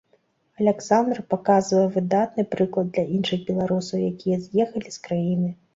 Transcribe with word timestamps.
Аляксандр 0.61 1.19
паказвае 1.33 1.85
выдатны 1.97 2.47
прыклад 2.57 2.91
для 2.97 3.05
іншых 3.19 3.47
беларусаў, 3.53 3.97
якія 4.13 4.45
з'ехалі 4.49 4.89
з 4.99 5.07
краіны. 5.09 5.49